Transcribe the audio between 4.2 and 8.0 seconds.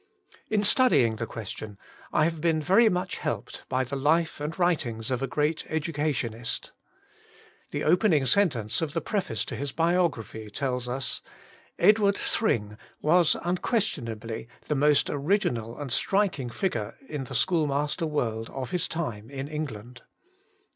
and writings of a great educationist. The